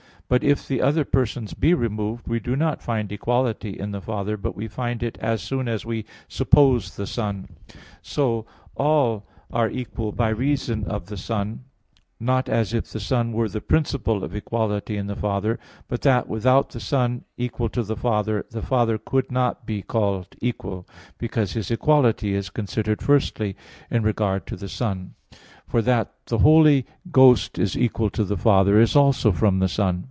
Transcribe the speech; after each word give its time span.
But 0.33 0.45
if 0.45 0.65
the 0.65 0.81
other 0.81 1.03
persons 1.03 1.53
be 1.53 1.73
removed, 1.73 2.25
we 2.25 2.39
do 2.39 2.55
not 2.55 2.81
find 2.81 3.11
equality 3.11 3.77
in 3.77 3.91
the 3.91 3.99
Father, 3.99 4.37
but 4.37 4.55
we 4.55 4.69
find 4.69 5.03
it 5.03 5.17
as 5.17 5.41
soon 5.41 5.67
as 5.67 5.85
we 5.85 6.05
suppose 6.29 6.95
the 6.95 7.05
Son. 7.05 7.49
So, 8.01 8.45
all 8.77 9.27
are 9.51 9.69
equal 9.69 10.13
by 10.13 10.29
reason 10.29 10.85
of 10.85 11.07
the 11.07 11.17
Son, 11.17 11.65
not 12.17 12.47
as 12.47 12.73
if 12.73 12.85
the 12.85 12.99
Son 13.01 13.33
were 13.33 13.49
the 13.49 13.59
principle 13.59 14.23
of 14.23 14.33
equality 14.33 14.95
in 14.95 15.07
the 15.07 15.17
Father, 15.17 15.59
but 15.89 16.01
that, 16.03 16.29
without 16.29 16.69
the 16.69 16.79
Son 16.79 17.25
equal 17.35 17.67
to 17.67 17.83
the 17.83 17.97
Father, 17.97 18.45
the 18.51 18.61
Father 18.61 18.97
could 18.97 19.33
not 19.33 19.65
be 19.65 19.81
called 19.81 20.33
equal; 20.39 20.87
because 21.17 21.51
His 21.51 21.69
equality 21.69 22.33
is 22.35 22.49
considered 22.49 23.01
firstly 23.01 23.57
in 23.89 24.01
regard 24.03 24.47
to 24.47 24.55
the 24.55 24.69
Son: 24.69 25.13
for 25.67 25.81
that 25.81 26.13
the 26.27 26.37
Holy 26.37 26.85
Ghost 27.11 27.59
is 27.59 27.77
equal 27.77 28.09
to 28.11 28.23
the 28.23 28.37
Father, 28.37 28.79
is 28.79 28.95
also 28.95 29.33
from 29.33 29.59
the 29.59 29.67
Son. 29.67 29.99